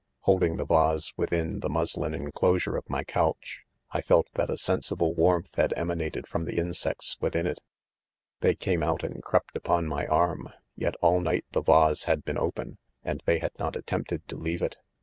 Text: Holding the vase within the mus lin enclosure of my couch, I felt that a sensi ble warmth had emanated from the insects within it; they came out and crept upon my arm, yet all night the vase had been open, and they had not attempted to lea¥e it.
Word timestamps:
Holding 0.21 0.57
the 0.57 0.65
vase 0.65 1.13
within 1.15 1.59
the 1.59 1.69
mus 1.69 1.95
lin 1.95 2.15
enclosure 2.15 2.75
of 2.75 2.89
my 2.89 3.03
couch, 3.03 3.61
I 3.91 4.01
felt 4.01 4.25
that 4.33 4.49
a 4.49 4.57
sensi 4.57 4.95
ble 4.95 5.13
warmth 5.13 5.53
had 5.57 5.75
emanated 5.77 6.25
from 6.25 6.45
the 6.45 6.57
insects 6.57 7.17
within 7.21 7.45
it; 7.45 7.59
they 8.39 8.55
came 8.55 8.81
out 8.81 9.03
and 9.03 9.21
crept 9.21 9.55
upon 9.55 9.85
my 9.85 10.07
arm, 10.07 10.49
yet 10.75 10.95
all 11.03 11.19
night 11.19 11.45
the 11.51 11.61
vase 11.61 12.05
had 12.05 12.25
been 12.25 12.39
open, 12.39 12.79
and 13.03 13.21
they 13.27 13.37
had 13.37 13.51
not 13.59 13.75
attempted 13.75 14.27
to 14.29 14.37
lea¥e 14.37 14.63
it. 14.63 14.77